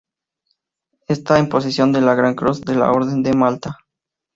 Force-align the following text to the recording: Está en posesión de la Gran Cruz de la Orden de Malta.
Está 1.07 1.37
en 1.37 1.47
posesión 1.47 1.91
de 1.91 2.01
la 2.01 2.15
Gran 2.15 2.33
Cruz 2.33 2.59
de 2.61 2.73
la 2.73 2.89
Orden 2.91 3.21
de 3.21 3.33
Malta. 3.33 3.77